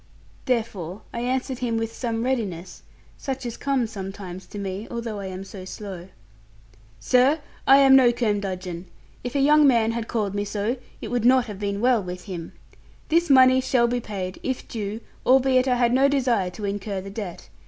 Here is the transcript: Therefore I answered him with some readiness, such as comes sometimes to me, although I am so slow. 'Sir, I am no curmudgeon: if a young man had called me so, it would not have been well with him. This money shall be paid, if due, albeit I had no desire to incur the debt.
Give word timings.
Therefore 0.45 1.03
I 1.13 1.19
answered 1.19 1.59
him 1.59 1.77
with 1.77 1.93
some 1.93 2.23
readiness, 2.23 2.81
such 3.17 3.45
as 3.45 3.55
comes 3.55 3.91
sometimes 3.91 4.47
to 4.47 4.57
me, 4.57 4.87
although 4.89 5.19
I 5.19 5.27
am 5.27 5.43
so 5.43 5.63
slow. 5.63 6.09
'Sir, 6.99 7.39
I 7.67 7.77
am 7.77 7.95
no 7.95 8.11
curmudgeon: 8.11 8.87
if 9.23 9.35
a 9.35 9.39
young 9.39 9.67
man 9.67 9.91
had 9.91 10.07
called 10.07 10.33
me 10.33 10.43
so, 10.43 10.77
it 11.01 11.09
would 11.11 11.23
not 11.23 11.45
have 11.45 11.59
been 11.59 11.81
well 11.81 12.01
with 12.01 12.23
him. 12.23 12.53
This 13.09 13.29
money 13.29 13.61
shall 13.61 13.85
be 13.87 13.99
paid, 14.01 14.39
if 14.41 14.67
due, 14.67 15.01
albeit 15.23 15.67
I 15.67 15.75
had 15.75 15.93
no 15.93 16.07
desire 16.07 16.49
to 16.49 16.65
incur 16.65 16.99
the 17.01 17.11
debt. 17.11 17.49